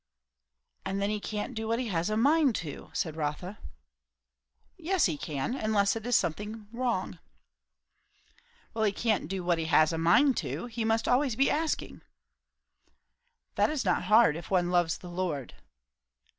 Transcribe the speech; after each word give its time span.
"And 0.83 0.99
then 0.99 1.11
he 1.11 1.19
can't 1.19 1.53
do 1.53 1.67
what 1.67 1.77
he 1.77 1.89
has 1.89 2.09
a 2.09 2.17
mind 2.17 2.55
to," 2.55 2.89
said 2.91 3.15
Rotha. 3.15 3.59
"Yes, 4.75 5.05
he 5.05 5.15
can; 5.15 5.53
unless 5.53 5.95
it 5.95 6.07
is 6.07 6.15
something 6.15 6.67
wrong." 6.73 7.19
"Well, 8.73 8.83
he 8.83 8.93
can't 8.93 9.27
do 9.27 9.43
what 9.43 9.59
he 9.59 9.65
has 9.65 9.93
a 9.93 9.99
mind 9.99 10.37
to; 10.37 10.65
he 10.65 10.83
must 10.83 11.07
always 11.07 11.35
be 11.35 11.51
asking." 11.51 12.01
"That 13.53 13.69
is 13.69 13.85
not 13.85 14.05
hard, 14.05 14.35
if 14.35 14.49
one 14.49 14.71
loves 14.71 14.97
the 14.97 15.07
Lord." 15.11 15.53